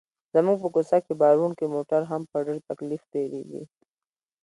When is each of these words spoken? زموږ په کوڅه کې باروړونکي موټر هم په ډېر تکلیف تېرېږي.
زموږ 0.33 0.57
په 0.63 0.69
کوڅه 0.75 0.97
کې 1.05 1.13
باروړونکي 1.21 1.65
موټر 1.75 2.01
هم 2.11 2.21
په 2.31 2.37
ډېر 2.47 2.59
تکلیف 2.69 3.03
تېرېږي. 3.13 3.63